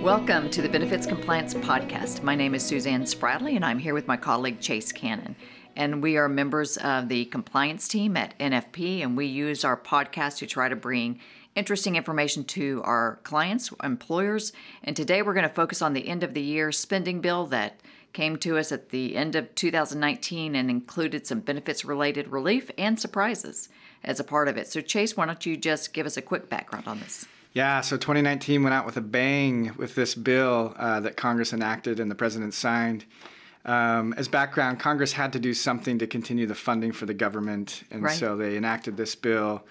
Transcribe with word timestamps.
Welcome 0.00 0.48
to 0.52 0.62
the 0.62 0.68
Benefits 0.68 1.06
Compliance 1.06 1.52
Podcast. 1.52 2.22
My 2.22 2.34
name 2.34 2.54
is 2.54 2.64
Suzanne 2.64 3.02
Spradley, 3.02 3.54
and 3.56 3.62
I'm 3.62 3.78
here 3.78 3.92
with 3.92 4.08
my 4.08 4.16
colleague 4.16 4.58
Chase 4.58 4.92
Cannon. 4.92 5.36
And 5.76 6.02
we 6.02 6.16
are 6.16 6.26
members 6.26 6.78
of 6.78 7.10
the 7.10 7.26
compliance 7.26 7.86
team 7.86 8.16
at 8.16 8.36
NFP, 8.38 9.02
and 9.02 9.14
we 9.14 9.26
use 9.26 9.62
our 9.62 9.76
podcast 9.76 10.38
to 10.38 10.46
try 10.46 10.70
to 10.70 10.74
bring 10.74 11.20
interesting 11.54 11.96
information 11.96 12.44
to 12.44 12.80
our 12.82 13.20
clients, 13.24 13.74
employers. 13.84 14.54
And 14.82 14.96
today 14.96 15.20
we're 15.20 15.34
going 15.34 15.46
to 15.46 15.54
focus 15.54 15.82
on 15.82 15.92
the 15.92 16.08
end 16.08 16.22
of 16.22 16.32
the 16.32 16.40
year 16.40 16.72
spending 16.72 17.20
bill 17.20 17.44
that 17.48 17.82
came 18.14 18.38
to 18.38 18.56
us 18.56 18.72
at 18.72 18.88
the 18.88 19.16
end 19.16 19.36
of 19.36 19.54
2019 19.54 20.54
and 20.54 20.70
included 20.70 21.26
some 21.26 21.40
benefits 21.40 21.84
related 21.84 22.28
relief 22.28 22.70
and 22.78 22.98
surprises 22.98 23.68
as 24.02 24.18
a 24.18 24.24
part 24.24 24.48
of 24.48 24.56
it. 24.56 24.66
So, 24.66 24.80
Chase, 24.80 25.14
why 25.14 25.26
don't 25.26 25.44
you 25.44 25.58
just 25.58 25.92
give 25.92 26.06
us 26.06 26.16
a 26.16 26.22
quick 26.22 26.48
background 26.48 26.88
on 26.88 27.00
this? 27.00 27.26
Yeah, 27.52 27.80
so 27.80 27.96
2019 27.96 28.62
went 28.62 28.74
out 28.74 28.86
with 28.86 28.96
a 28.96 29.00
bang 29.00 29.72
with 29.76 29.96
this 29.96 30.14
bill 30.14 30.74
uh, 30.76 31.00
that 31.00 31.16
Congress 31.16 31.52
enacted 31.52 31.98
and 31.98 32.08
the 32.10 32.14
president 32.14 32.54
signed. 32.54 33.04
Um, 33.64 34.14
as 34.16 34.28
background, 34.28 34.78
Congress 34.78 35.12
had 35.12 35.32
to 35.32 35.40
do 35.40 35.52
something 35.52 35.98
to 35.98 36.06
continue 36.06 36.46
the 36.46 36.54
funding 36.54 36.92
for 36.92 37.06
the 37.06 37.14
government, 37.14 37.82
and 37.90 38.04
right. 38.04 38.16
so 38.16 38.36
they 38.36 38.56
enacted 38.56 38.96
this 38.96 39.14
bill. 39.14 39.64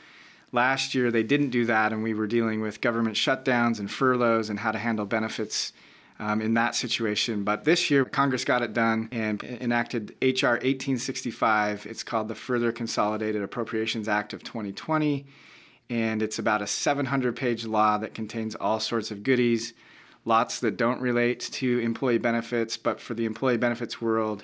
Last 0.52 0.94
year, 0.94 1.10
they 1.10 1.24
didn't 1.24 1.50
do 1.50 1.66
that, 1.66 1.94
and 1.94 2.04
we 2.04 2.14
were 2.14 2.28
dealing 2.28 2.62
with 2.62 2.82
government 2.82 3.16
shutdowns 3.16 3.80
and 3.80 3.90
furloughs 3.90 4.50
and 4.50 4.60
how 4.60 4.72
to 4.72 4.78
handle 4.78 5.06
benefits 5.06 5.74
um, 6.20 6.42
in 6.42 6.56
that 6.56 6.76
situation. 6.76 7.44
But 7.44 7.64
this 7.64 7.90
year, 7.90 8.04
Congress 8.04 8.44
got 8.44 8.62
it 8.62 8.74
done 8.74 9.10
and 9.12 9.42
enacted 9.44 10.16
H.R. 10.22 10.54
1865. 10.54 11.86
It's 11.86 12.04
called 12.04 12.28
the 12.28 12.36
Further 12.36 12.72
Consolidated 12.72 13.42
Appropriations 13.42 14.08
Act 14.08 14.34
of 14.34 14.44
2020 14.44 15.26
and 15.90 16.22
it's 16.22 16.40
about 16.40 16.62
a 16.62 16.68
700 16.68 17.36
page 17.36 17.66
law 17.66 17.98
that 17.98 18.14
contains 18.14 18.56
all 18.56 18.80
sorts 18.80 19.12
of 19.12 19.24
goodies, 19.24 19.74
lots 20.26 20.60
that 20.60 20.78
don't 20.78 21.02
relate 21.02 21.40
to 21.40 21.80
employee 21.80 22.18
benefits, 22.18 22.78
but 22.78 23.00
for 23.00 23.14
the 23.14 23.26
employee 23.26 23.58
benefits 23.58 24.02
world, 24.02 24.44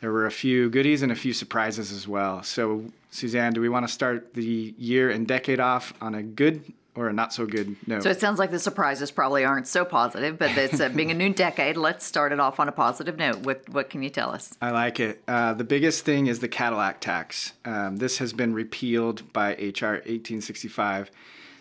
there 0.00 0.12
were 0.12 0.26
a 0.26 0.30
few 0.30 0.70
goodies 0.70 1.02
and 1.02 1.10
a 1.10 1.16
few 1.16 1.32
surprises 1.32 1.90
as 1.92 2.06
well. 2.06 2.42
So, 2.42 2.84
Suzanne, 3.10 3.52
do 3.52 3.60
we 3.60 3.68
want 3.68 3.86
to 3.86 3.92
start 3.92 4.34
the 4.34 4.74
year 4.78 5.10
and 5.10 5.26
decade 5.26 5.60
off 5.60 5.92
on 6.00 6.14
a 6.14 6.22
good 6.22 6.72
or 6.98 7.08
a 7.08 7.12
not 7.12 7.32
so 7.32 7.46
good 7.46 7.76
note. 7.86 8.02
So 8.02 8.10
it 8.10 8.20
sounds 8.20 8.38
like 8.38 8.50
the 8.50 8.58
surprises 8.58 9.10
probably 9.10 9.44
aren't 9.44 9.68
so 9.68 9.84
positive, 9.84 10.38
but 10.38 10.56
it's 10.56 10.80
uh, 10.80 10.88
being 10.88 11.10
a 11.10 11.14
new 11.14 11.32
decade. 11.32 11.76
Let's 11.76 12.04
start 12.04 12.32
it 12.32 12.40
off 12.40 12.58
on 12.58 12.68
a 12.68 12.72
positive 12.72 13.16
note. 13.16 13.38
What 13.38 13.68
what 13.68 13.88
can 13.88 14.02
you 14.02 14.10
tell 14.10 14.30
us? 14.30 14.52
I 14.60 14.70
like 14.70 14.98
it. 15.00 15.22
Uh, 15.28 15.54
the 15.54 15.64
biggest 15.64 16.04
thing 16.04 16.26
is 16.26 16.40
the 16.40 16.48
Cadillac 16.48 17.00
tax. 17.00 17.52
Um, 17.64 17.98
this 17.98 18.18
has 18.18 18.32
been 18.32 18.52
repealed 18.52 19.32
by 19.32 19.52
HR 19.52 20.02
1865. 20.04 21.10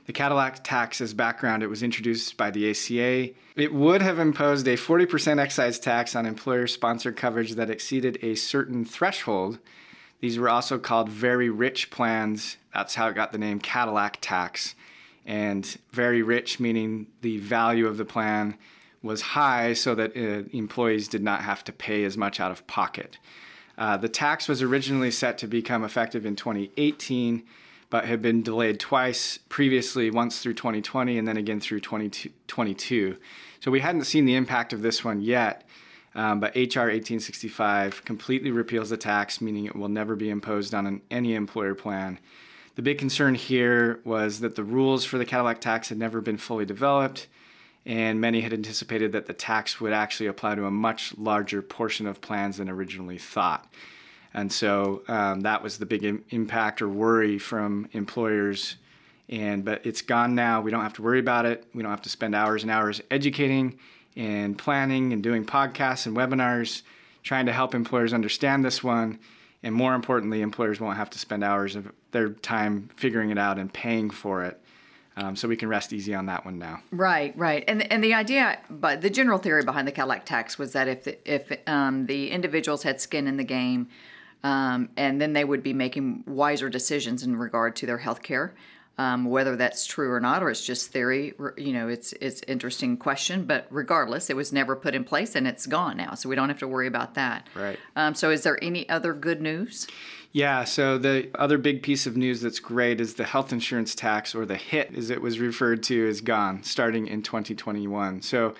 The 0.08 0.14
Cadillac 0.14 0.64
tax, 0.64 1.02
as 1.02 1.14
background, 1.14 1.64
it 1.64 1.68
was 1.68 1.84
introduced 1.84 2.38
by 2.38 2.50
the 2.50 2.70
ACA. 2.70 3.34
It 3.58 3.74
would 3.74 4.02
have 4.02 4.20
imposed 4.20 4.66
a 4.68 4.78
40% 4.78 5.38
excise 5.38 5.80
tax 5.80 6.16
on 6.16 6.26
employer 6.26 6.66
sponsored 6.66 7.18
coverage 7.18 7.56
that 7.56 7.70
exceeded 7.70 8.18
a 8.22 8.36
certain 8.36 8.86
threshold. 8.86 9.60
These 10.22 10.40
were 10.40 10.48
also 10.48 10.80
called 10.80 11.10
very 11.10 11.50
rich 11.50 11.90
plans. 11.90 12.56
That's 12.74 12.96
how 12.96 13.10
it 13.10 13.16
got 13.16 13.34
the 13.34 13.38
name 13.38 13.60
Cadillac 13.60 14.20
tax 14.22 14.76
and 15.28 15.78
very 15.92 16.24
rich, 16.24 16.60
meaning 16.60 17.06
the 17.22 17.38
value 17.38 17.86
of 17.86 17.98
the 17.98 18.06
plan 18.06 18.58
was 19.04 19.22
high 19.22 19.74
so 19.74 19.94
that 19.94 20.16
uh, 20.16 20.48
employees 20.58 21.08
did 21.08 21.22
not 21.22 21.42
have 21.42 21.64
to 21.66 21.74
pay 21.74 22.06
as 22.06 22.18
much 22.18 22.40
out 22.40 22.50
of 22.50 22.66
pocket. 22.66 23.20
Uh, 23.78 23.98
the 23.98 24.10
tax 24.10 24.48
was 24.48 24.64
originally 24.64 25.12
set 25.12 25.38
to 25.38 25.46
become 25.46 25.84
effective 25.84 26.26
in 26.26 26.36
2018, 26.36 27.44
but 27.90 28.06
had 28.06 28.22
been 28.22 28.42
delayed 28.42 28.80
twice 28.80 29.38
previously, 29.50 30.10
once 30.10 30.40
through 30.40 30.54
2020 30.54 31.18
and 31.18 31.28
then 31.28 31.38
again 31.38 31.60
through 31.60 31.82
2022. 31.82 33.18
So 33.60 33.70
we 33.70 33.82
hadn't 33.82 34.06
seen 34.06 34.26
the 34.26 34.36
impact 34.36 34.74
of 34.74 34.82
this 34.82 35.04
one 35.04 35.22
yet. 35.22 35.68
Um, 36.16 36.40
but 36.40 36.56
HR 36.56 36.90
1865 36.90 38.04
completely 38.04 38.50
repeals 38.50 38.90
the 38.90 38.98
tax, 38.98 39.40
meaning 39.40 39.66
it 39.66 39.76
will 39.76 39.90
never 39.90 40.16
be 40.16 40.32
imposed 40.32 40.74
on 40.74 40.88
an, 40.88 41.02
any 41.12 41.36
employer 41.36 41.76
plan. 41.76 42.18
The 42.78 42.84
big 42.84 43.00
concern 43.00 43.34
here 43.34 44.00
was 44.04 44.42
that 44.42 44.56
the 44.56 44.64
rules 44.64 45.04
for 45.04 45.18
the 45.18 45.26
Cadillac 45.26 45.62
tax 45.62 45.90
had 45.90 45.98
never 45.98 46.22
been 46.22 46.38
fully 46.38 46.64
developed, 46.64 47.26
and 47.88 48.22
many 48.22 48.42
had 48.42 48.54
anticipated 48.54 49.14
that 49.14 49.26
the 49.26 49.34
tax 49.34 49.82
would 49.82 49.94
actually 49.94 50.28
apply 50.28 50.54
to 50.54 50.66
a 50.66 50.70
much 50.70 51.18
larger 51.18 51.64
portion 51.64 52.06
of 52.06 52.22
plans 52.22 52.58
than 52.58 52.70
originally 52.70 53.18
thought. 53.18 53.68
And 54.32 54.54
so 54.54 55.02
um, 55.08 55.42
that 55.42 55.64
was 55.64 55.80
the 55.80 55.88
big 55.88 56.04
Im- 56.04 56.24
impact 56.30 56.80
or 56.80 56.88
worry 56.88 57.40
from 57.40 57.90
employers. 57.94 58.76
And 59.28 59.66
but 59.66 59.84
it's 59.84 60.04
gone 60.04 60.36
now. 60.36 60.62
We 60.62 60.70
don't 60.70 60.84
have 60.84 60.94
to 60.94 61.02
worry 61.02 61.20
about 61.20 61.48
it. 61.48 61.66
We 61.74 61.82
don't 61.82 61.90
have 61.90 62.04
to 62.04 62.10
spend 62.10 62.36
hours 62.36 62.62
and 62.62 62.72
hours 62.72 63.02
educating 63.10 63.80
and 64.16 64.56
planning 64.56 65.14
and 65.14 65.24
doing 65.24 65.46
podcasts 65.46 66.06
and 66.06 66.16
webinars 66.16 66.84
trying 67.24 67.48
to 67.48 67.54
help 67.54 67.74
employers 67.74 68.14
understand 68.14 68.64
this 68.64 68.84
one 68.84 69.18
and 69.64 69.74
more 69.74 69.96
importantly, 69.96 70.42
employers 70.42 70.80
won't 70.80 70.98
have 70.98 71.10
to 71.12 71.20
spend 71.20 71.44
hours 71.44 71.76
of 71.76 71.92
their 72.12 72.30
time 72.30 72.90
figuring 72.96 73.30
it 73.30 73.38
out 73.38 73.58
and 73.58 73.72
paying 73.72 74.10
for 74.10 74.44
it. 74.44 74.62
Um, 75.18 75.36
so 75.36 75.48
we 75.48 75.56
can 75.56 75.68
rest 75.68 75.94
easy 75.94 76.14
on 76.14 76.28
that 76.28 76.46
one 76.46 76.60
now. 76.60 76.82
Right, 76.92 77.36
right, 77.36 77.64
and 77.68 77.92
and 77.92 78.04
the 78.04 78.14
idea, 78.14 78.60
but 78.70 79.02
the 79.02 79.10
general 79.10 79.40
theory 79.40 79.64
behind 79.64 79.88
the 79.88 79.92
Cadillac 79.92 80.26
tax 80.26 80.60
was 80.60 80.74
that 80.74 80.88
if 80.88 81.04
the, 81.06 81.34
if 81.34 81.52
um, 81.68 82.06
the 82.06 82.30
individuals 82.30 82.84
had 82.84 83.02
skin 83.02 83.28
in 83.28 83.38
the 83.38 83.44
game, 83.44 83.88
um, 84.44 84.90
and 84.96 85.20
then 85.20 85.34
they 85.34 85.44
would 85.44 85.64
be 85.64 85.74
making 85.74 86.24
wiser 86.28 86.70
decisions 86.70 87.24
in 87.24 87.36
regard 87.36 87.76
to 87.78 87.88
their 87.88 87.98
health 87.98 88.22
care. 88.22 88.54
Um, 89.00 89.26
whether 89.26 89.56
that's 89.56 89.86
true 89.86 90.12
or 90.12 90.20
not, 90.20 90.42
or 90.42 90.50
it's 90.50 90.66
just 90.66 90.92
theory, 90.92 91.34
you 91.56 91.72
know, 91.72 91.88
it's 91.88 92.14
it's 92.14 92.42
interesting 92.48 92.98
question. 92.98 93.46
But 93.46 93.68
regardless, 93.70 94.32
it 94.32 94.36
was 94.36 94.52
never 94.52 94.76
put 94.76 94.96
in 94.96 95.04
place, 95.04 95.36
and 95.36 95.48
it's 95.48 95.68
gone 95.68 95.98
now, 95.98 96.16
so 96.16 96.30
we 96.30 96.36
don't 96.36 96.50
have 96.50 96.60
to 96.60 96.68
worry 96.68 96.88
about 96.88 97.14
that. 97.14 97.48
Right. 97.54 97.78
Um, 97.96 98.16
so, 98.16 98.32
is 98.32 98.42
there 98.42 98.58
any 98.64 98.90
other 98.90 99.14
good 99.14 99.40
news? 99.40 99.88
Yeah. 100.32 100.64
So 100.64 100.98
the 100.98 101.30
other 101.36 101.58
big 101.58 101.84
piece 101.84 102.06
of 102.06 102.18
news 102.18 102.42
that's 102.42 102.60
great 102.60 103.00
is 103.00 103.16
the 103.16 103.24
health 103.24 103.54
insurance 103.54 103.96
tax, 103.96 104.34
or 104.34 104.46
the 104.46 104.58
HIT, 104.58 104.96
as 104.96 105.10
it 105.10 105.22
was 105.22 105.40
referred 105.40 105.84
to, 105.84 106.08
is 106.08 106.22
gone 106.22 106.64
starting 106.64 107.08
in 107.08 107.22
2021. 107.22 108.22
So. 108.22 108.56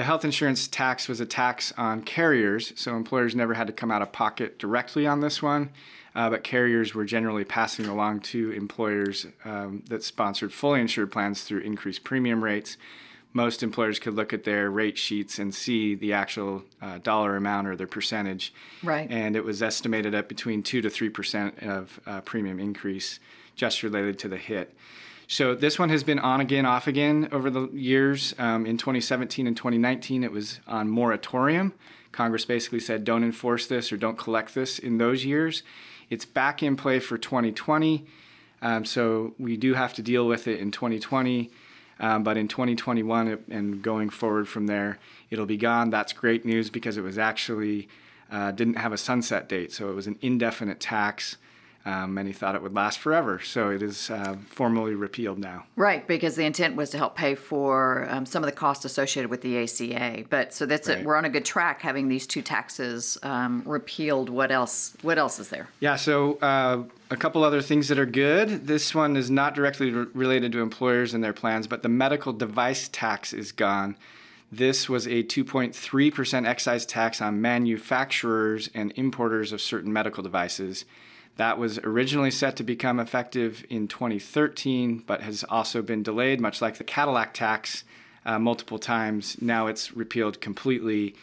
The 0.00 0.06
health 0.06 0.24
insurance 0.24 0.66
tax 0.66 1.08
was 1.08 1.20
a 1.20 1.26
tax 1.26 1.74
on 1.76 2.00
carriers, 2.00 2.72
so 2.74 2.96
employers 2.96 3.36
never 3.36 3.52
had 3.52 3.66
to 3.66 3.72
come 3.74 3.90
out 3.90 4.00
of 4.00 4.12
pocket 4.12 4.58
directly 4.58 5.06
on 5.06 5.20
this 5.20 5.42
one 5.42 5.68
uh, 6.14 6.30
but 6.30 6.42
carriers 6.42 6.94
were 6.94 7.04
generally 7.04 7.44
passing 7.44 7.86
along 7.86 8.20
to 8.20 8.50
employers 8.52 9.26
um, 9.44 9.82
that 9.88 10.02
sponsored 10.02 10.52
fully 10.52 10.80
insured 10.80 11.12
plans 11.12 11.42
through 11.42 11.60
increased 11.60 12.04
premium 12.04 12.42
rates. 12.42 12.76
Most 13.32 13.62
employers 13.62 14.00
could 14.00 14.14
look 14.14 14.32
at 14.32 14.42
their 14.42 14.70
rate 14.70 14.98
sheets 14.98 15.38
and 15.38 15.54
see 15.54 15.94
the 15.94 16.12
actual 16.12 16.64
uh, 16.82 16.98
dollar 16.98 17.36
amount 17.36 17.68
or 17.68 17.76
their 17.76 17.86
percentage. 17.86 18.52
Right. 18.82 19.08
And 19.08 19.36
it 19.36 19.44
was 19.44 19.62
estimated 19.62 20.14
at 20.14 20.28
between 20.28 20.64
2 20.64 20.82
to 20.82 20.88
3% 20.88 21.64
of 21.64 22.00
uh, 22.06 22.20
premium 22.22 22.58
increase 22.58 23.20
just 23.54 23.84
related 23.84 24.18
to 24.20 24.28
the 24.28 24.36
HIT. 24.36 24.74
So 25.30 25.54
this 25.54 25.78
one 25.78 25.90
has 25.90 26.02
been 26.02 26.18
on 26.18 26.40
again, 26.40 26.66
off 26.66 26.88
again 26.88 27.28
over 27.30 27.50
the 27.50 27.68
years. 27.68 28.34
Um, 28.36 28.66
in 28.66 28.76
2017 28.76 29.46
and 29.46 29.56
2019, 29.56 30.24
it 30.24 30.32
was 30.32 30.58
on 30.66 30.88
moratorium. 30.88 31.72
Congress 32.10 32.44
basically 32.44 32.80
said 32.80 33.04
don't 33.04 33.22
enforce 33.22 33.68
this 33.68 33.92
or 33.92 33.96
don't 33.96 34.18
collect 34.18 34.56
this 34.56 34.80
in 34.80 34.98
those 34.98 35.24
years. 35.24 35.62
It's 36.10 36.24
back 36.24 36.64
in 36.64 36.74
play 36.74 36.98
for 36.98 37.16
2020. 37.16 38.04
Um, 38.60 38.84
so 38.84 39.34
we 39.38 39.56
do 39.56 39.74
have 39.74 39.94
to 39.94 40.02
deal 40.02 40.26
with 40.26 40.48
it 40.48 40.58
in 40.58 40.72
2020. 40.72 41.52
Um, 42.00 42.24
but 42.24 42.36
in 42.36 42.48
2021 42.48 43.44
and 43.50 43.82
going 43.82 44.10
forward 44.10 44.48
from 44.48 44.66
there, 44.66 44.98
it'll 45.30 45.46
be 45.46 45.56
gone. 45.56 45.90
That's 45.90 46.12
great 46.12 46.44
news 46.44 46.70
because 46.70 46.96
it 46.96 47.02
was 47.02 47.18
actually 47.18 47.88
uh, 48.32 48.50
didn't 48.50 48.78
have 48.78 48.92
a 48.92 48.98
sunset 48.98 49.48
date, 49.48 49.70
so 49.70 49.90
it 49.90 49.94
was 49.94 50.08
an 50.08 50.18
indefinite 50.20 50.80
tax 50.80 51.36
um, 51.84 52.16
he 52.18 52.32
thought 52.32 52.54
it 52.54 52.62
would 52.62 52.74
last 52.74 52.98
forever. 52.98 53.40
So 53.40 53.70
it 53.70 53.82
is 53.82 54.10
uh, 54.10 54.36
formally 54.46 54.94
repealed 54.94 55.38
now. 55.38 55.64
Right, 55.76 56.06
because 56.06 56.36
the 56.36 56.44
intent 56.44 56.76
was 56.76 56.90
to 56.90 56.98
help 56.98 57.16
pay 57.16 57.34
for 57.34 58.06
um, 58.10 58.26
some 58.26 58.42
of 58.42 58.46
the 58.50 58.56
costs 58.56 58.84
associated 58.84 59.30
with 59.30 59.40
the 59.40 59.62
ACA. 59.62 60.24
But 60.28 60.52
so 60.52 60.66
that's 60.66 60.88
right. 60.88 60.98
it. 60.98 61.06
We're 61.06 61.16
on 61.16 61.24
a 61.24 61.30
good 61.30 61.44
track 61.44 61.80
having 61.80 62.08
these 62.08 62.26
two 62.26 62.42
taxes 62.42 63.16
um, 63.22 63.62
repealed. 63.64 64.28
What 64.28 64.50
else? 64.50 64.96
What 65.02 65.18
else 65.18 65.38
is 65.38 65.48
there? 65.48 65.68
Yeah. 65.80 65.96
So. 65.96 66.34
Uh, 66.36 66.84
a 67.12 67.16
couple 67.16 67.42
other 67.42 67.60
things 67.60 67.88
that 67.88 67.98
are 67.98 68.06
good. 68.06 68.68
This 68.68 68.94
one 68.94 69.16
is 69.16 69.32
not 69.32 69.56
directly 69.56 69.90
re- 69.90 70.06
related 70.14 70.52
to 70.52 70.60
employers 70.60 71.12
and 71.12 71.24
their 71.24 71.32
plans, 71.32 71.66
but 71.66 71.82
the 71.82 71.88
medical 71.88 72.32
device 72.32 72.88
tax 72.92 73.32
is 73.32 73.50
gone. 73.50 73.96
This 74.52 74.88
was 74.88 75.06
a 75.06 75.22
2.3% 75.24 76.46
excise 76.46 76.86
tax 76.86 77.20
on 77.20 77.40
manufacturers 77.40 78.68
and 78.74 78.92
importers 78.96 79.52
of 79.52 79.60
certain 79.60 79.92
medical 79.92 80.22
devices. 80.22 80.84
That 81.40 81.56
was 81.56 81.78
originally 81.78 82.30
set 82.30 82.56
to 82.56 82.62
become 82.62 83.00
effective 83.00 83.64
in 83.70 83.88
2013, 83.88 85.04
but 85.06 85.22
has 85.22 85.42
also 85.42 85.80
been 85.80 86.02
delayed, 86.02 86.38
much 86.38 86.60
like 86.60 86.76
the 86.76 86.84
Cadillac 86.84 87.32
tax, 87.32 87.84
uh, 88.26 88.38
multiple 88.38 88.78
times. 88.78 89.40
Now 89.40 89.66
it's 89.66 89.96
repealed 89.96 90.42
completely. 90.42 91.14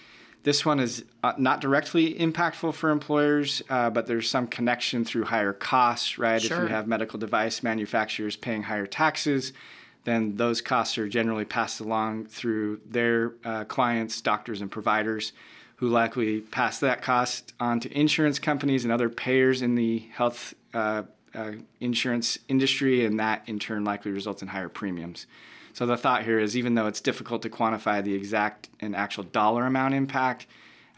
This 0.42 0.66
one 0.66 0.80
is 0.80 1.06
uh, 1.24 1.34
not 1.38 1.62
directly 1.62 2.16
impactful 2.16 2.74
for 2.74 2.90
employers, 2.90 3.62
uh, 3.69 3.92
but 3.92 4.08
there's 4.08 4.28
some 4.28 4.48
connection 4.48 5.06
through 5.06 5.25
higher 5.25 5.54
costs, 5.54 6.18
right? 6.18 6.42
Sure. 6.42 6.58
If 6.58 6.64
you 6.64 6.69
have 6.69 6.88
medical 6.88 7.19
device 7.19 7.62
manufacturers 7.62 8.36
paying 8.36 8.64
higher 8.64 8.88
taxes, 8.88 9.54
then 10.06 10.36
those 10.36 10.62
costs 10.62 10.98
are 10.98 11.08
generally 11.08 11.46
passed 11.46 11.80
along 11.80 12.25
through 12.25 12.81
their 12.90 13.34
uh, 13.46 13.66
clients, 13.66 14.19
doctors, 14.22 14.62
and 14.62 14.72
providers 14.72 15.31
who 15.77 15.88
likely 15.88 16.41
pass 16.41 16.79
that 16.79 17.01
cost 17.01 17.53
on 17.59 17.79
to 17.79 17.97
insurance 17.97 18.39
companies 18.39 18.83
and 18.83 18.91
other 18.91 19.09
payers 19.09 19.62
in 19.62 19.75
the 19.75 20.00
health 20.12 20.53
uh, 20.74 21.03
uh, 21.33 21.51
insurance 21.79 22.39
industry, 22.47 23.06
and 23.06 23.19
that 23.19 23.44
in 23.47 23.59
turn 23.59 23.83
likely 23.83 24.12
results 24.12 24.41
in 24.41 24.47
higher 24.47 24.69
premiums. 24.69 25.27
So 25.74 25.85
the 25.85 25.97
thought 25.97 26.24
here 26.24 26.39
is 26.39 26.57
even 26.57 26.74
though 26.74 26.88
it's 26.88 27.01
difficult 27.01 27.44
to 27.44 27.50
quantify 27.50 28.03
the 28.03 28.15
exact 28.15 28.69
and 28.79 28.95
actual 28.95 29.24
dollar 29.24 29.65
amount 29.65 29.94
impact, 29.94 30.47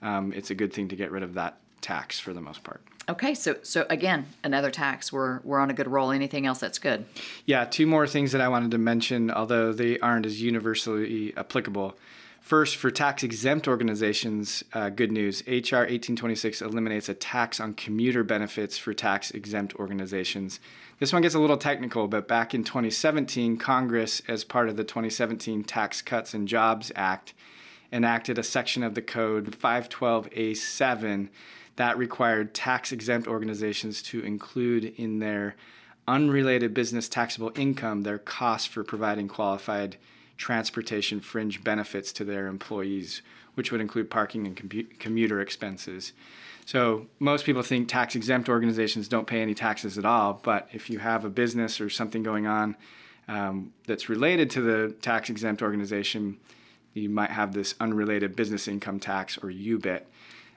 um, 0.01 0.31
it's 0.31 0.49
a 0.49 0.55
good 0.55 0.71
thing 0.71 0.87
to 0.87 0.95
get 0.95 1.11
rid 1.11 1.23
of 1.23 1.33
that 1.33 1.57
tax 1.81 2.17
for 2.17 2.33
the 2.33 2.39
most 2.39 2.63
part. 2.63 2.81
Okay, 3.09 3.33
so 3.33 3.57
so 3.63 3.85
again, 3.89 4.27
another 4.43 4.71
tax. 4.71 5.11
We're 5.11 5.39
we're 5.43 5.59
on 5.59 5.69
a 5.69 5.73
good 5.73 5.87
roll. 5.87 6.11
Anything 6.11 6.45
else 6.45 6.59
that's 6.59 6.79
good? 6.79 7.05
Yeah, 7.45 7.65
two 7.65 7.87
more 7.87 8.07
things 8.07 8.31
that 8.31 8.39
I 8.39 8.47
wanted 8.47 8.71
to 8.71 8.77
mention, 8.77 9.31
although 9.31 9.73
they 9.73 9.99
aren't 9.99 10.25
as 10.25 10.41
universally 10.41 11.35
applicable. 11.35 11.97
First, 12.41 12.77
for 12.77 12.89
tax 12.89 13.21
exempt 13.21 13.67
organizations, 13.67 14.63
uh, 14.73 14.89
good 14.89 15.11
news. 15.11 15.41
HR 15.45 15.85
1826 15.85 16.61
eliminates 16.61 17.09
a 17.09 17.13
tax 17.13 17.59
on 17.59 17.73
commuter 17.73 18.23
benefits 18.23 18.77
for 18.77 18.93
tax 18.93 19.31
exempt 19.31 19.75
organizations. 19.75 20.59
This 20.99 21.13
one 21.13 21.21
gets 21.21 21.35
a 21.35 21.39
little 21.39 21.57
technical, 21.57 22.07
but 22.07 22.27
back 22.27 22.53
in 22.53 22.63
2017, 22.63 23.57
Congress, 23.57 24.21
as 24.27 24.43
part 24.43 24.69
of 24.69 24.77
the 24.77 24.83
2017 24.83 25.63
Tax 25.63 26.01
Cuts 26.01 26.33
and 26.33 26.47
Jobs 26.47 26.91
Act, 26.95 27.33
enacted 27.91 28.37
a 28.37 28.43
section 28.43 28.83
of 28.83 28.95
the 28.95 29.01
code 29.01 29.57
512A7 29.59 31.29
that 31.75 31.97
required 31.97 32.53
tax 32.53 32.91
exempt 32.91 33.27
organizations 33.27 34.01
to 34.03 34.21
include 34.21 34.85
in 34.97 35.19
their 35.19 35.55
unrelated 36.07 36.73
business 36.73 37.07
taxable 37.07 37.51
income 37.55 38.01
their 38.01 38.17
costs 38.17 38.67
for 38.67 38.83
providing 38.83 39.27
qualified 39.27 39.97
transportation 40.39 41.19
fringe 41.19 41.63
benefits 41.63 42.11
to 42.13 42.23
their 42.23 42.47
employees, 42.47 43.21
which 43.53 43.71
would 43.71 43.81
include 43.81 44.09
parking 44.09 44.47
and 44.47 44.87
commuter 44.97 45.41
expenses. 45.41 46.13
So, 46.65 47.07
most 47.19 47.45
people 47.45 47.61
think 47.61 47.87
tax 47.87 48.15
exempt 48.15 48.47
organizations 48.47 49.07
don't 49.07 49.27
pay 49.27 49.41
any 49.41 49.53
taxes 49.53 49.97
at 49.97 50.05
all, 50.05 50.39
but 50.41 50.69
if 50.71 50.89
you 50.89 50.99
have 50.99 51.25
a 51.25 51.29
business 51.29 51.81
or 51.81 51.89
something 51.89 52.23
going 52.23 52.47
on 52.47 52.77
um, 53.27 53.73
that's 53.85 54.07
related 54.07 54.49
to 54.51 54.61
the 54.61 54.95
tax 55.01 55.29
exempt 55.29 55.61
organization, 55.61 56.37
you 56.93 57.09
might 57.09 57.31
have 57.31 57.53
this 57.53 57.75
unrelated 57.79 58.35
business 58.35 58.67
income 58.67 58.99
tax 58.99 59.37
or 59.37 59.49
UBIT. 59.49 60.03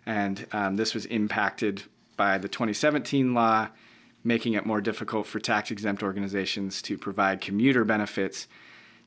And 0.07 0.47
um, 0.53 0.77
this 0.77 0.95
was 0.95 1.07
impacted 1.07 1.85
by 2.17 2.39
the 2.39 2.49
2017 2.49 3.35
law, 3.35 3.69
making 4.23 4.53
it 4.53 4.65
more 4.65 4.81
difficult 4.81 5.27
for 5.27 5.41
tax 5.41 5.71
exempt 5.71 6.03
organizations 6.03 6.83
to 6.83 6.97
provide 6.97 7.41
commuter 7.41 7.85
benefits. 7.85 8.47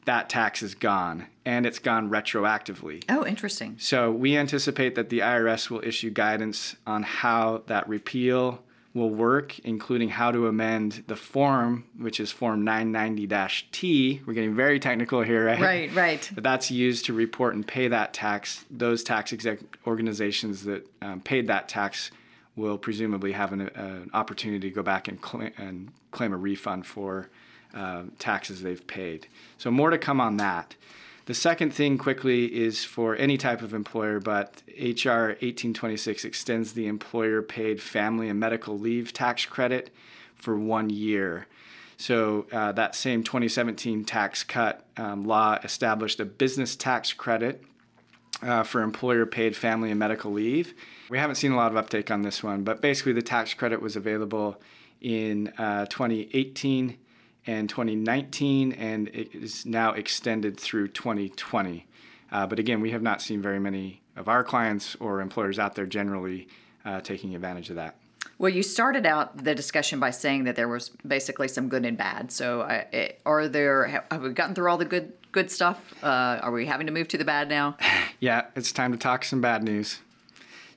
That 0.06 0.30
tax 0.30 0.62
is 0.62 0.75
gone, 0.75 1.28
and 1.46 1.66
it's 1.66 1.80
gone 1.80 2.10
retroactively. 2.10 3.04
Oh, 3.10 3.25
interesting. 3.25 3.75
So 3.80 4.12
we 4.12 4.38
anticipate 4.38 4.96
that 4.96 5.10
the 5.10 5.19
IRS 5.19 5.69
will 5.69 5.81
issue 5.84 6.12
guidance 6.12 6.75
on 6.86 7.04
how 7.04 7.63
that 7.68 7.90
repeal 7.90 8.63
will 8.96 9.10
work, 9.10 9.60
including 9.60 10.07
how 10.07 10.31
to 10.31 10.48
amend 10.48 11.04
the 11.07 11.16
form, 11.18 11.84
which 11.98 12.19
is 12.19 12.31
Form 12.31 12.63
990 12.63 13.28
T. 13.72 14.22
We're 14.25 14.34
getting 14.34 14.56
very 14.56 14.80
technical 14.80 15.22
here, 15.22 15.46
right? 15.46 15.60
Right, 15.60 15.94
right. 15.94 16.31
But 16.34 16.44
that's 16.44 16.72
used 16.72 17.06
to 17.06 17.13
report 17.13 17.56
and 17.56 17.68
pay 17.68 17.90
that 17.90 18.13
tax. 18.13 18.63
Those 18.72 19.04
tax 19.04 19.34
exempt 19.34 19.78
organizations 19.86 20.63
that 20.63 20.88
um, 21.02 21.19
paid 21.19 21.48
that 21.48 21.68
tax 21.68 22.10
will 22.56 22.78
presumably 22.78 23.34
have 23.34 23.52
an, 23.52 23.63
uh, 23.63 23.72
an 23.75 24.10
opportunity 24.13 24.69
to 24.69 24.74
go 24.74 24.81
back 24.81 25.10
and, 25.10 25.19
cl- 25.24 25.52
and 25.57 25.92
claim 26.12 26.31
a 26.31 26.38
refund 26.38 26.86
for 26.86 27.30
uh, 27.75 28.04
taxes 28.19 28.62
they've 28.62 28.86
paid. 28.88 29.27
So, 29.57 29.69
more 29.69 29.89
to 29.89 29.98
come 29.98 30.22
on 30.22 30.38
that. 30.38 30.75
The 31.25 31.33
second 31.33 31.74
thing, 31.74 31.98
quickly, 31.98 32.56
is 32.56 32.83
for 32.83 33.16
any 33.16 33.38
type 33.38 33.62
of 33.62 33.74
employer, 33.74 34.19
but 34.19 34.62
HR 34.77 35.33
1826 35.42 36.24
extends 36.24 36.74
the 36.74 36.88
employer 36.88 37.42
paid 37.42 37.81
family 37.81 38.30
and 38.30 38.39
medical 38.39 38.77
leave 38.77 39.12
tax 39.12 39.45
credit 39.45 39.89
for 40.36 40.57
one 40.57 40.89
year. 40.89 41.48
So, 41.98 42.45
uh, 42.51 42.72
that 42.74 42.95
same 42.95 43.24
2017 43.24 44.06
tax 44.06 44.44
cut 44.44 44.86
um, 44.98 45.24
law 45.24 45.57
established 45.63 46.19
a 46.19 46.25
business 46.25 46.75
tax 46.75 47.12
credit 47.13 47.63
uh, 48.42 48.63
for 48.63 48.81
employer 48.81 49.25
paid 49.25 49.56
family 49.56 49.89
and 49.89 50.00
medical 50.00 50.31
leave. 50.31 50.74
We 51.10 51.18
haven't 51.18 51.36
seen 51.36 51.51
a 51.51 51.56
lot 51.56 51.71
of 51.71 51.78
uptake 51.78 52.12
on 52.12 52.21
this 52.21 52.44
one, 52.44 52.63
but 52.63 52.81
basically, 52.81 53.13
the 53.13 53.21
tax 53.21 53.54
credit 53.54 53.81
was 53.81 53.95
available 53.95 54.62
in 55.01 55.50
uh, 55.57 55.86
2018 55.88 56.98
and 57.47 57.69
2019, 57.69 58.71
and 58.74 59.07
it 59.09 59.33
is 59.36 59.65
now 59.65 59.92
extended 59.92 60.59
through 60.59 60.88
2020. 60.89 61.86
Uh, 62.31 62.47
but 62.47 62.59
again, 62.59 62.81
we 62.81 62.92
have 62.92 63.01
not 63.01 63.21
seen 63.21 63.42
very 63.42 63.59
many 63.59 64.01
of 64.15 64.27
our 64.27 64.44
clients 64.44 64.95
or 65.00 65.21
employers 65.21 65.59
out 65.59 65.75
there 65.75 65.86
generally 65.86 66.47
uh, 66.83 67.01
taking 67.01 67.36
advantage 67.36 67.69
of 67.69 67.75
that. 67.75 67.95
Well, 68.38 68.51
you 68.51 68.63
started 68.63 69.06
out 69.06 69.44
the 69.44 69.56
discussion 69.56 70.00
by 70.00 70.09
saying 70.09 70.44
that 70.45 70.56
there 70.56 70.68
was 70.68 70.89
basically 71.07 71.47
some 71.47 71.69
good 71.69 71.86
and 71.86 71.97
bad. 71.97 72.31
So, 72.31 72.62
uh, 72.62 72.83
it, 72.92 73.21
are 73.25 73.47
there? 73.47 74.03
Have 74.12 74.21
we 74.21 74.31
gotten 74.31 74.56
through 74.56 74.69
all 74.69 74.77
the 74.77 74.86
good 74.86 75.13
good 75.31 75.50
stuff? 75.50 75.80
Uh, 76.03 76.39
are 76.42 76.51
we 76.51 76.65
having 76.65 76.88
to 76.88 76.94
move 76.94 77.07
to 77.09 77.18
the 77.18 77.25
bad 77.25 77.47
now? 77.47 77.77
yeah, 78.19 78.47
it's 78.56 78.71
time 78.71 78.92
to 78.92 78.97
talk 78.97 79.24
some 79.24 79.39
bad 79.39 79.63
news. 79.63 80.00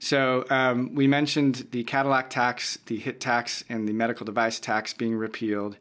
So 0.00 0.44
um, 0.50 0.94
we 0.94 1.08
mentioned 1.08 1.66
the 1.72 1.82
Cadillac 1.82 2.30
tax, 2.30 2.78
the 2.86 2.98
HIT 2.98 3.20
tax, 3.20 3.64
and 3.68 3.88
the 3.88 3.92
medical 3.92 4.24
device 4.24 4.60
tax 4.60 4.94
being 4.94 5.16
repealed. 5.16 5.76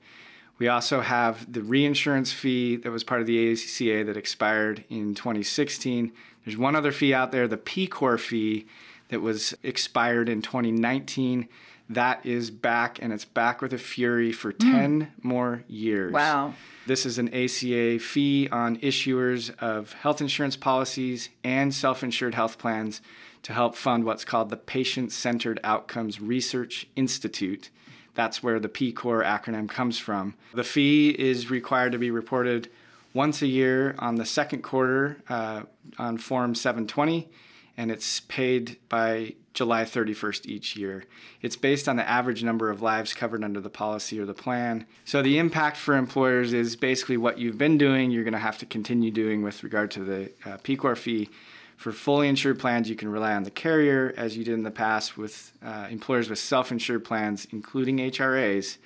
We 0.60 0.68
also 0.68 1.02
have 1.02 1.52
the 1.52 1.62
reinsurance 1.62 2.32
fee 2.32 2.78
that 2.78 2.92
was 2.92 3.04
part 3.04 3.22
of 3.22 3.28
the 3.28 3.52
ACA 3.52 4.04
that 4.06 4.18
expired 4.18 4.84
in 4.90 5.14
2016. 5.14 6.12
There's 6.44 6.58
one 6.58 6.76
other 6.76 6.92
fee 6.92 7.14
out 7.14 7.32
there, 7.32 7.48
the 7.48 7.58
PCOR 7.58 8.20
fee, 8.20 8.66
that 9.10 9.22
was 9.22 9.56
expired 9.64 10.30
in 10.30 10.42
2019. 10.42 11.48
That 11.90 12.26
is 12.26 12.52
back, 12.52 13.00
and 13.02 13.14
it's 13.14 13.24
back 13.24 13.62
with 13.62 13.72
a 13.72 13.78
fury 13.78 14.32
for 14.32 14.52
mm. 14.52 14.60
10 14.60 15.12
more 15.22 15.64
years. 15.68 16.12
Wow. 16.12 16.54
This 16.86 17.06
is 17.06 17.18
an 17.18 17.30
ACA 17.34 18.00
fee 18.00 18.50
on 18.50 18.78
issuers 18.78 19.58
of 19.60 19.94
health 19.94 20.20
insurance 20.20 20.58
policies 20.58 21.30
and 21.44 21.74
self 21.74 22.04
insured 22.04 22.36
health 22.36 22.58
plans 22.58 23.02
to 23.44 23.54
help 23.54 23.76
fund 23.76 24.04
what's 24.04 24.26
called 24.26 24.50
the 24.50 24.58
Patient 24.58 25.12
Centered 25.12 25.60
Outcomes 25.64 26.20
Research 26.20 26.88
Institute. 26.96 27.70
That's 28.18 28.42
where 28.42 28.60
the 28.60 28.68
PCOR 28.68 29.24
acronym 29.24 29.70
comes 29.70 30.00
from. 30.00 30.34
The 30.56 30.64
fee 30.64 31.10
is 31.12 31.52
required 31.52 31.92
to 31.92 32.00
be 32.00 32.10
reported 32.10 32.68
once 33.14 33.44
a 33.44 33.48
year 33.48 33.94
on 34.00 34.16
the 34.16 34.26
second 34.26 34.64
quarter 34.64 35.22
uh, 35.30 35.62
on 36.00 36.18
Form 36.18 36.56
720, 36.56 37.30
and 37.78 37.92
it's 37.92 38.22
paid 38.22 38.80
by 38.90 39.36
July 39.54 39.84
31st 39.84 40.48
each 40.48 40.76
year. 40.76 41.04
It's 41.44 41.56
based 41.56 41.88
on 41.88 41.96
the 41.96 42.10
average 42.10 42.44
number 42.44 42.72
of 42.72 42.82
lives 42.82 43.14
covered 43.14 43.44
under 43.44 43.62
the 43.62 43.70
policy 43.70 44.20
or 44.20 44.26
the 44.26 44.34
plan. 44.34 44.88
So 45.06 45.22
the 45.22 45.38
impact 45.38 45.78
for 45.78 45.96
employers 45.96 46.54
is 46.54 46.76
basically 46.76 47.18
what 47.18 47.38
you've 47.38 47.60
been 47.60 47.78
doing, 47.78 48.10
you're 48.10 48.24
going 48.24 48.34
to 48.34 48.40
have 48.40 48.58
to 48.58 48.66
continue 48.66 49.12
doing 49.12 49.44
with 49.44 49.64
regard 49.64 49.92
to 49.92 50.04
the 50.04 50.32
uh, 50.44 50.58
PCOR 50.58 50.98
fee. 50.98 51.30
For 51.78 51.92
fully 51.92 52.28
insured 52.28 52.60
plans, 52.60 52.90
you 52.90 52.96
can 52.96 53.08
rely 53.08 53.36
on 53.36 53.44
the 53.44 53.52
carrier, 53.52 54.12
as 54.18 54.36
you 54.36 54.44
did 54.44 54.56
in 54.56 54.64
the 54.64 54.72
past 54.72 55.16
with 55.16 55.54
uh, 55.64 55.88
employers 55.92 56.28
with 56.28 56.40
self 56.40 56.72
insured 56.72 57.06
plans, 57.06 57.48
including 57.52 57.98
HRAs, 57.98 58.78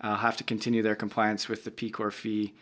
uh, 0.00 0.16
have 0.16 0.36
to 0.38 0.44
continue 0.44 0.82
their 0.82 0.96
compliance 0.96 1.48
with 1.48 1.62
the 1.62 1.70
PCOR 1.70 2.12
fee 2.12 2.52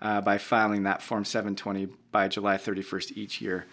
uh, 0.00 0.20
by 0.20 0.38
filing 0.38 0.84
that 0.84 1.02
Form 1.02 1.24
720 1.24 1.88
by 2.12 2.28
July 2.28 2.56
31st 2.56 3.16
each 3.16 3.40
year. 3.40 3.66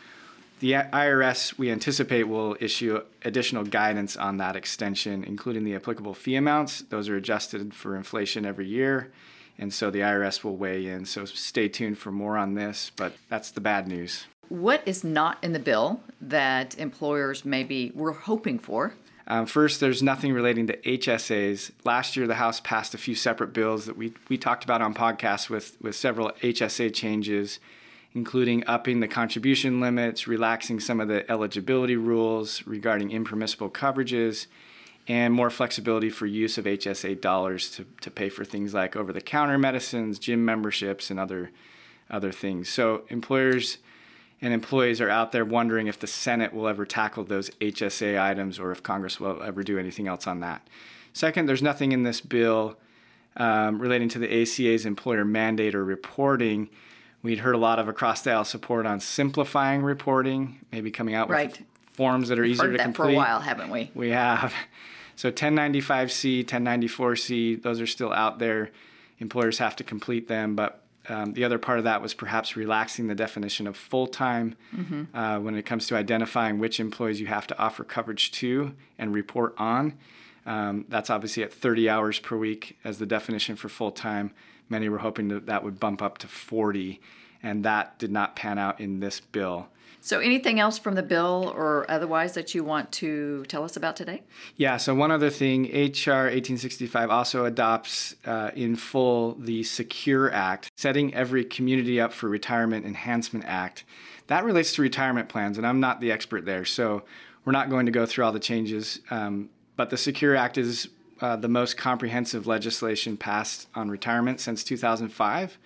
The 0.62 0.74
IRS, 0.74 1.58
we 1.60 1.72
anticipate, 1.72 2.24
will 2.24 2.58
issue 2.60 3.02
additional 3.24 3.64
guidance 3.64 4.18
on 4.18 4.38
that 4.38 4.56
extension, 4.56 5.24
including 5.24 5.64
the 5.64 5.76
applicable 5.76 6.16
fee 6.16 6.36
amounts. 6.36 6.82
Those 6.82 7.08
are 7.08 7.16
adjusted 7.16 7.74
for 7.74 7.96
inflation 7.96 8.48
every 8.48 8.68
year, 8.68 9.12
and 9.60 9.72
so 9.72 9.92
the 9.92 10.00
IRS 10.00 10.44
will 10.44 10.56
weigh 10.56 10.88
in. 10.88 11.06
So 11.06 11.26
stay 11.26 11.68
tuned 11.68 12.00
for 12.00 12.12
more 12.12 12.36
on 12.36 12.56
this, 12.56 12.92
but 12.96 13.14
that's 13.30 13.52
the 13.52 13.62
bad 13.62 13.88
news. 13.88 14.26
What 14.52 14.86
is 14.86 15.06
not 15.06 15.42
in 15.42 15.54
the 15.54 15.60
bill 15.60 16.02
that 16.20 16.78
employers 16.78 17.46
maybe 17.46 17.94
were 17.96 18.12
hoping 18.12 18.60
for? 18.60 18.94
Um, 19.26 19.46
first, 19.46 19.80
there's 19.80 20.04
nothing 20.04 20.34
relating 20.34 20.68
to 20.68 20.76
HSAs. 20.76 21.72
Last 21.86 22.18
year, 22.18 22.28
the 22.28 22.36
House 22.36 22.60
passed 22.60 22.94
a 22.94 22.98
few 22.98 23.16
separate 23.16 23.54
bills 23.54 23.86
that 23.86 23.96
we, 23.96 24.12
we 24.28 24.38
talked 24.38 24.66
about 24.66 24.82
on 24.82 24.94
podcasts 24.94 25.50
with, 25.50 25.78
with 25.82 25.96
several 25.96 26.32
HSA 26.42 26.94
changes, 26.94 27.62
including 28.14 28.66
upping 28.68 29.00
the 29.00 29.08
contribution 29.08 29.80
limits, 29.80 30.28
relaxing 30.28 30.82
some 30.82 31.00
of 31.00 31.08
the 31.08 31.32
eligibility 31.32 31.96
rules 31.96 32.68
regarding 32.68 33.12
impermissible 33.12 33.70
coverages, 33.70 34.48
and 35.08 35.34
more 35.34 35.50
flexibility 35.50 36.10
for 36.10 36.26
use 36.26 36.58
of 36.58 36.66
HSA 36.66 37.22
dollars 37.22 37.70
to, 37.72 37.86
to 38.02 38.12
pay 38.12 38.28
for 38.28 38.44
things 38.44 38.74
like 38.74 38.98
over 38.98 39.14
the 39.14 39.22
counter 39.22 39.58
medicines, 39.58 40.20
gym 40.20 40.44
memberships, 40.44 41.10
and 41.10 41.22
other, 41.22 41.52
other 42.10 42.34
things. 42.34 42.68
So, 42.68 43.04
employers 43.08 43.78
and 44.42 44.54
employees 44.54 45.00
are 45.02 45.10
out 45.10 45.32
there 45.32 45.46
wondering 45.46 45.88
if 45.88 46.00
the 46.00 46.08
Senate 46.08 46.54
will 46.54 46.68
ever 46.68 46.86
tackle 46.86 47.24
those 47.24 47.50
HSA 47.62 48.20
items 48.22 48.60
or 48.60 48.72
if 48.72 48.82
Congress 48.82 49.20
will 49.20 49.42
ever 49.44 49.64
do 49.64 49.78
anything 49.78 50.08
else 50.08 50.26
on 50.28 50.40
that. 50.40 50.68
Second, 51.14 51.46
there's 51.48 51.62
nothing 51.62 51.92
in 51.92 52.04
this 52.04 52.22
bill 52.22 52.78
um, 53.38 53.80
relating 53.80 54.10
to 54.10 54.20
the 54.20 54.28
ACA's 54.42 54.86
employer 54.86 55.24
mandate 55.26 55.76
or 55.76 55.84
reporting. 55.86 56.70
We'd 57.22 57.40
heard 57.40 57.54
a 57.56 57.60
lot 57.60 57.78
of 57.80 57.88
across 57.88 58.22
the 58.24 58.32
aisle 58.32 58.46
support 58.46 58.86
on 58.86 59.00
simplifying 59.00 59.84
reporting, 59.84 60.60
maybe 60.72 60.90
coming 60.90 61.14
out 61.14 61.30
with 61.30 61.36
Right. 61.36 61.62
forms 61.94 62.30
that 62.30 62.40
are 62.40 62.42
We've 62.42 62.52
easier 62.52 62.66
heard 62.66 62.72
to 62.72 62.78
that 62.78 62.84
complete. 62.86 63.10
for 63.10 63.12
a 63.14 63.16
while, 63.16 63.42
haven't 63.42 63.70
we? 63.70 63.92
We 63.94 64.10
have. 64.10 64.54
So 65.16 65.30
1095C, 65.32 66.44
1094C, 66.46 67.62
those 67.62 67.80
are 67.80 67.86
still 67.88 68.12
out 68.12 68.40
there. 68.40 68.72
Employers 69.20 69.60
have 69.60 69.76
to 69.76 69.84
complete 69.84 70.28
them, 70.28 70.56
but 70.56 70.81
um, 71.10 71.34
the 71.34 71.44
other 71.44 71.58
part 71.58 71.78
of 71.80 71.86
that 71.86 72.02
was 72.02 72.14
perhaps 72.14 72.56
relaxing 72.56 73.08
the 73.08 73.16
definition 73.16 73.68
of 73.68 73.76
full 73.76 74.08
time 74.08 74.56
uh, 75.14 75.40
when 75.40 75.56
it 75.56 75.66
comes 75.66 75.88
to 75.88 75.96
identifying 75.96 76.60
which 76.60 76.80
employees 76.80 77.20
you 77.20 77.28
have 77.28 77.48
to 77.48 77.58
offer 77.58 77.84
coverage 77.84 78.32
to 78.34 78.74
and 79.00 79.14
report 79.14 79.56
on. 79.58 79.98
Um, 80.46 80.86
that's 80.90 81.10
obviously 81.10 81.44
at 81.44 81.54
30 81.54 81.90
hours 81.90 82.20
per 82.20 82.36
week 82.38 82.78
as 82.84 83.00
the 83.00 83.06
definition 83.06 83.56
for 83.56 83.70
full 83.70 83.92
time. 83.92 84.32
Many 84.70 84.90
were 84.90 85.00
hoping 85.00 85.28
that 85.30 85.48
that 85.48 85.64
would 85.64 85.80
bump 85.80 86.02
up 86.02 86.18
to 86.20 86.28
40, 86.28 87.00
and 87.44 87.64
that 87.66 87.98
did 88.00 88.12
not 88.12 88.36
pan 88.36 88.58
out 88.58 88.80
in 88.80 89.00
this 89.00 89.20
bill. 89.20 89.68
So, 90.04 90.20
anything 90.20 90.60
else 90.60 90.80
from 90.80 90.96
the 90.96 91.04
bill 91.04 91.54
or 91.56 91.86
otherwise 91.90 92.34
that 92.34 92.56
you 92.56 92.64
want 92.64 92.92
to 92.94 93.46
tell 93.46 93.64
us 93.64 93.78
about 93.78 93.96
today? 93.96 94.24
Yeah, 94.58 94.78
so 94.78 94.96
one 94.96 95.12
other 95.12 95.30
thing 95.30 95.68
H.R. 95.68 96.24
1865 96.24 97.12
also 97.12 97.46
adopts 97.46 98.16
uh, 98.26 98.50
in 98.56 98.76
full 98.76 99.36
the 99.36 99.62
Secure 99.62 100.32
Act, 100.32 100.72
Setting 100.76 101.14
Every 101.14 101.46
Community 101.46 102.02
Up 102.02 102.14
for 102.14 102.30
Retirement 102.30 102.84
Enhancement 102.84 103.46
Act. 103.46 103.84
That 104.26 104.44
relates 104.44 104.74
to 104.74 104.82
retirement 104.82 105.30
plans, 105.30 105.60
and 105.60 105.68
I'm 105.68 105.80
not 105.80 106.02
the 106.02 106.12
expert 106.12 106.46
there, 106.46 106.66
so 106.66 107.04
we're 107.46 107.52
not 107.52 107.70
going 107.70 107.86
to 107.86 107.92
go 107.92 108.08
through 108.08 108.26
all 108.26 108.32
the 108.32 108.40
changes. 108.40 109.02
Um, 109.12 109.52
but 109.76 109.92
the 109.92 109.98
Secure 109.98 110.36
Act 110.36 110.58
is 110.58 110.90
uh, 111.22 111.36
the 111.36 111.48
most 111.48 111.78
comprehensive 111.78 112.48
legislation 112.48 113.18
passed 113.18 113.68
on 113.76 113.92
retirement 113.92 114.40
since 114.40 114.64
2005. 114.64 115.60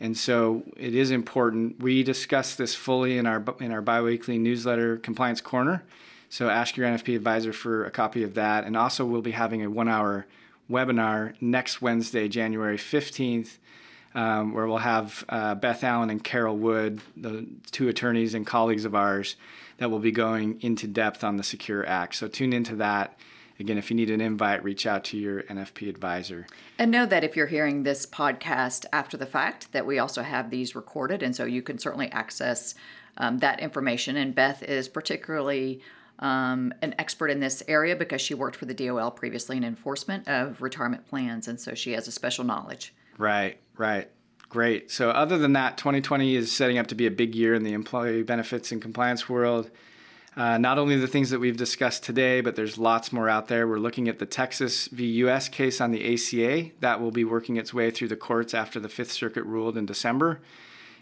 And 0.00 0.16
so 0.16 0.62
it 0.76 0.94
is 0.94 1.10
important. 1.10 1.80
We 1.80 2.02
discuss 2.02 2.56
this 2.56 2.74
fully 2.74 3.18
in 3.18 3.26
our 3.26 3.44
in 3.60 3.70
our 3.70 3.82
biweekly 3.82 4.38
newsletter, 4.38 4.96
Compliance 4.96 5.40
Corner. 5.42 5.82
So 6.30 6.48
ask 6.48 6.76
your 6.76 6.88
NFP 6.88 7.16
advisor 7.16 7.52
for 7.52 7.84
a 7.84 7.90
copy 7.90 8.22
of 8.22 8.34
that. 8.34 8.64
And 8.64 8.76
also, 8.76 9.04
we'll 9.04 9.20
be 9.20 9.32
having 9.32 9.62
a 9.62 9.68
one-hour 9.68 10.26
webinar 10.70 11.34
next 11.40 11.82
Wednesday, 11.82 12.28
January 12.28 12.78
15th, 12.78 13.58
um, 14.14 14.54
where 14.54 14.66
we'll 14.68 14.78
have 14.78 15.24
uh, 15.28 15.56
Beth 15.56 15.82
Allen 15.82 16.08
and 16.08 16.22
Carol 16.22 16.56
Wood, 16.56 17.00
the 17.16 17.46
two 17.72 17.88
attorneys 17.88 18.34
and 18.34 18.46
colleagues 18.46 18.84
of 18.84 18.94
ours, 18.94 19.34
that 19.78 19.90
will 19.90 19.98
be 19.98 20.12
going 20.12 20.60
into 20.60 20.86
depth 20.86 21.24
on 21.24 21.36
the 21.36 21.42
Secure 21.42 21.84
Act. 21.84 22.14
So 22.14 22.28
tune 22.28 22.52
into 22.52 22.76
that. 22.76 23.18
Again, 23.60 23.76
if 23.76 23.90
you 23.90 23.96
need 23.96 24.10
an 24.10 24.22
invite, 24.22 24.64
reach 24.64 24.86
out 24.86 25.04
to 25.04 25.18
your 25.18 25.42
NFP 25.42 25.88
advisor. 25.88 26.46
And 26.78 26.90
know 26.90 27.04
that 27.04 27.22
if 27.22 27.36
you're 27.36 27.46
hearing 27.46 27.82
this 27.82 28.06
podcast 28.06 28.86
after 28.90 29.18
the 29.18 29.26
fact, 29.26 29.70
that 29.72 29.86
we 29.86 29.98
also 29.98 30.22
have 30.22 30.48
these 30.48 30.74
recorded, 30.74 31.22
and 31.22 31.36
so 31.36 31.44
you 31.44 31.60
can 31.60 31.78
certainly 31.78 32.10
access 32.10 32.74
um, 33.18 33.38
that 33.38 33.60
information. 33.60 34.16
And 34.16 34.34
Beth 34.34 34.62
is 34.62 34.88
particularly 34.88 35.82
um, 36.20 36.72
an 36.80 36.94
expert 36.98 37.28
in 37.28 37.40
this 37.40 37.62
area 37.68 37.94
because 37.94 38.22
she 38.22 38.32
worked 38.32 38.56
for 38.56 38.64
the 38.64 38.74
DOL 38.74 39.10
previously 39.10 39.58
in 39.58 39.64
enforcement 39.64 40.26
of 40.26 40.62
retirement 40.62 41.06
plans, 41.06 41.46
and 41.46 41.60
so 41.60 41.74
she 41.74 41.92
has 41.92 42.08
a 42.08 42.12
special 42.12 42.44
knowledge. 42.44 42.94
Right, 43.18 43.58
right. 43.76 44.08
Great. 44.48 44.90
So, 44.90 45.10
other 45.10 45.38
than 45.38 45.52
that, 45.52 45.76
2020 45.76 46.34
is 46.34 46.50
setting 46.50 46.78
up 46.78 46.88
to 46.88 46.96
be 46.96 47.06
a 47.06 47.10
big 47.10 47.36
year 47.36 47.54
in 47.54 47.62
the 47.62 47.72
employee 47.72 48.22
benefits 48.22 48.72
and 48.72 48.82
compliance 48.82 49.28
world. 49.28 49.70
Uh, 50.36 50.58
not 50.58 50.78
only 50.78 50.96
the 50.96 51.08
things 51.08 51.30
that 51.30 51.40
we've 51.40 51.56
discussed 51.56 52.04
today, 52.04 52.40
but 52.40 52.54
there's 52.54 52.78
lots 52.78 53.12
more 53.12 53.28
out 53.28 53.48
there. 53.48 53.66
We're 53.66 53.78
looking 53.78 54.08
at 54.08 54.20
the 54.20 54.26
Texas 54.26 54.86
v. 54.88 55.04
U.S. 55.06 55.48
case 55.48 55.80
on 55.80 55.90
the 55.90 56.14
ACA 56.14 56.70
that 56.80 57.00
will 57.00 57.10
be 57.10 57.24
working 57.24 57.56
its 57.56 57.74
way 57.74 57.90
through 57.90 58.08
the 58.08 58.16
courts 58.16 58.54
after 58.54 58.78
the 58.78 58.88
Fifth 58.88 59.10
Circuit 59.10 59.42
ruled 59.42 59.76
in 59.76 59.86
December. 59.86 60.40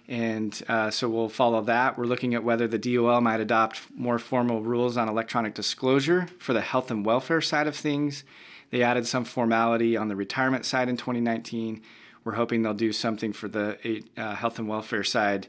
And 0.08 0.60
uh, 0.68 0.90
so 0.90 1.10
we'll 1.10 1.28
follow 1.28 1.60
that. 1.62 1.98
We're 1.98 2.06
looking 2.06 2.34
at 2.34 2.42
whether 2.42 2.66
the 2.66 2.78
DOL 2.78 3.20
might 3.20 3.40
adopt 3.40 3.82
more 3.94 4.18
formal 4.18 4.62
rules 4.62 4.96
on 4.96 5.10
electronic 5.10 5.54
disclosure 5.54 6.26
for 6.38 6.54
the 6.54 6.62
health 6.62 6.90
and 6.90 7.04
welfare 7.04 7.42
side 7.42 7.66
of 7.66 7.76
things. 7.76 8.24
They 8.70 8.82
added 8.82 9.06
some 9.06 9.24
formality 9.24 9.98
on 9.98 10.08
the 10.08 10.16
retirement 10.16 10.64
side 10.64 10.88
in 10.88 10.96
2019. 10.96 11.82
We're 12.24 12.34
hoping 12.34 12.62
they'll 12.62 12.72
do 12.72 12.92
something 12.92 13.34
for 13.34 13.48
the 13.48 14.02
uh, 14.16 14.34
health 14.34 14.58
and 14.58 14.66
welfare 14.68 15.04
side 15.04 15.48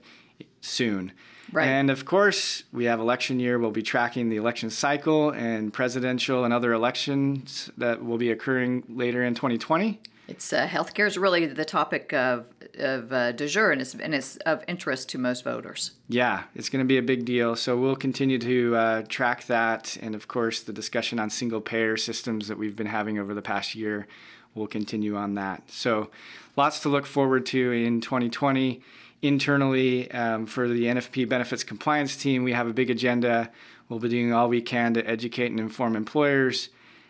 soon. 0.59 1.13
Right. 1.51 1.67
And 1.67 1.89
of 1.89 2.05
course, 2.05 2.63
we 2.71 2.85
have 2.85 2.99
election 2.99 3.39
year. 3.39 3.57
We'll 3.59 3.71
be 3.71 3.81
tracking 3.81 4.29
the 4.29 4.37
election 4.37 4.69
cycle 4.69 5.31
and 5.31 5.73
presidential 5.73 6.43
and 6.43 6.53
other 6.53 6.73
elections 6.73 7.69
that 7.77 8.03
will 8.03 8.17
be 8.17 8.31
occurring 8.31 8.83
later 8.89 9.23
in 9.23 9.35
2020. 9.35 9.99
It's 10.27 10.53
uh, 10.53 10.67
healthcare 10.67 11.07
is 11.07 11.17
really 11.17 11.47
the 11.47 11.65
topic 11.65 12.13
of 12.13 12.45
of 12.77 13.11
uh, 13.11 13.31
du 13.31 13.47
jour, 13.47 13.71
and 13.71 13.81
it's, 13.81 13.95
and 13.95 14.13
it's 14.13 14.37
of 14.37 14.63
interest 14.67 15.09
to 15.09 15.17
most 15.17 15.43
voters. 15.43 15.91
Yeah, 16.07 16.43
it's 16.55 16.69
going 16.69 16.83
to 16.83 16.87
be 16.87 16.97
a 16.97 17.01
big 17.01 17.25
deal. 17.25 17.55
So 17.55 17.75
we'll 17.75 17.95
continue 17.95 18.37
to 18.39 18.75
uh, 18.75 19.01
track 19.09 19.47
that, 19.47 19.97
and 20.01 20.15
of 20.15 20.27
course, 20.27 20.61
the 20.61 20.71
discussion 20.71 21.19
on 21.19 21.29
single 21.29 21.61
payer 21.61 21.97
systems 21.97 22.47
that 22.47 22.57
we've 22.57 22.75
been 22.75 22.87
having 22.87 23.17
over 23.17 23.33
the 23.33 23.41
past 23.41 23.75
year 23.75 24.07
will 24.55 24.67
continue 24.67 25.15
on 25.15 25.33
that. 25.35 25.63
So 25.69 26.09
lots 26.55 26.79
to 26.81 26.89
look 26.89 27.05
forward 27.05 27.45
to 27.47 27.71
in 27.71 27.99
2020. 28.01 28.81
Internally, 29.21 30.09
um, 30.11 30.45
for 30.45 30.67
the 30.69 30.85
NFP 30.85 31.27
benefits 31.27 31.63
compliance 31.63 32.15
team, 32.15 32.43
we 32.43 32.53
have 32.53 32.67
a 32.67 32.73
big 32.73 32.89
agenda. 32.89 33.51
We'll 33.89 33.99
be 33.99 34.07
doing 34.07 34.31
all 34.31 34.47
we 34.47 34.61
can 34.61 34.93
to 34.93 35.05
educate 35.05 35.47
and 35.47 35.59
inform 35.59 35.97
employers 35.97 36.69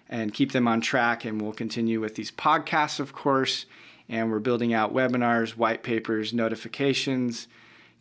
and 0.09 0.33
keep 0.33 0.51
them 0.51 0.67
on 0.67 0.81
track. 0.81 1.23
And 1.25 1.39
we'll 1.39 1.53
continue 1.53 1.99
with 2.01 2.15
these 2.15 2.31
podcasts, 2.31 2.99
of 2.99 3.13
course. 3.13 3.67
And 4.07 4.31
we're 4.31 4.39
building 4.39 4.73
out 4.73 4.91
webinars, 4.91 5.51
white 5.51 5.83
papers, 5.83 6.33
notifications, 6.33 7.47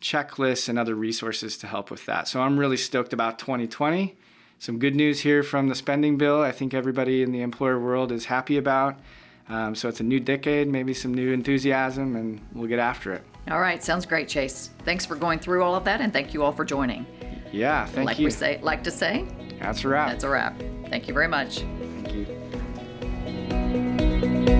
checklists, 0.01 0.67
and 0.67 0.79
other 0.79 0.95
resources 0.95 1.55
to 1.59 1.67
help 1.67 1.91
with 1.91 2.07
that. 2.07 2.27
So 2.27 2.41
I'm 2.41 2.57
really 2.57 2.77
stoked 2.77 3.13
about 3.13 3.37
2020. 3.37 4.17
Some 4.57 4.79
good 4.79 4.95
news 4.95 5.21
here 5.21 5.43
from 5.43 5.67
the 5.67 5.75
spending 5.75 6.17
bill. 6.17 6.41
I 6.41 6.51
think 6.51 6.73
everybody 6.73 7.21
in 7.21 7.31
the 7.31 7.41
employer 7.41 7.79
world 7.79 8.11
is 8.11 8.25
happy 8.25 8.57
about. 8.57 8.99
Um, 9.47 9.75
so 9.75 9.87
it's 9.87 9.99
a 9.99 10.03
new 10.03 10.19
decade, 10.19 10.67
maybe 10.67 10.93
some 10.93 11.13
new 11.13 11.31
enthusiasm, 11.31 12.15
and 12.15 12.41
we'll 12.53 12.67
get 12.67 12.79
after 12.79 13.13
it. 13.13 13.23
All 13.49 13.59
right, 13.59 13.83
sounds 13.83 14.05
great, 14.05 14.27
Chase. 14.27 14.69
Thanks 14.85 15.05
for 15.05 15.15
going 15.15 15.39
through 15.39 15.63
all 15.63 15.75
of 15.75 15.83
that, 15.85 16.01
and 16.01 16.13
thank 16.13 16.33
you 16.33 16.43
all 16.43 16.51
for 16.51 16.63
joining. 16.63 17.05
Yeah, 17.51 17.85
thank 17.87 18.05
like 18.05 18.19
you. 18.19 18.25
We 18.25 18.31
say, 18.31 18.59
like 18.61 18.83
to 18.83 18.91
say, 18.91 19.25
that's 19.59 19.83
a 19.83 19.87
wrap. 19.87 20.09
That's 20.09 20.23
a 20.23 20.29
wrap. 20.29 20.61
Thank 20.87 21.07
you 21.07 21.13
very 21.15 21.27
much. 21.27 21.59
Thank 21.59 22.13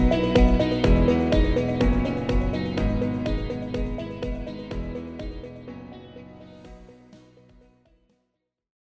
you. 0.10 0.19